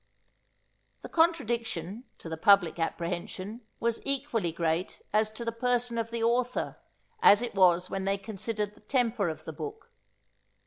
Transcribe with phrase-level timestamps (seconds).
[1.03, 6.23] The contradiction, to the public apprehension, was equally great, as to the person of the
[6.23, 6.77] author,
[7.21, 9.91] as it was when they considered the temper of the book.